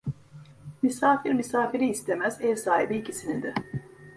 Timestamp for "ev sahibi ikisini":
2.41-3.41